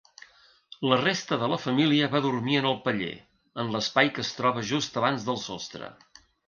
La 0.91 0.97
resta 1.01 1.37
de 1.43 1.49
la 1.51 1.59
família 1.67 2.09
va 2.15 2.23
dormir 2.27 2.57
en 2.63 2.69
el 2.71 2.81
paller, 2.89 3.13
en 3.65 3.73
l'espai 3.77 4.13
que 4.17 4.27
es 4.29 4.35
troba 4.41 4.69
just 4.75 5.03
abans 5.05 5.31
del 5.31 5.45
sostre. 5.49 5.97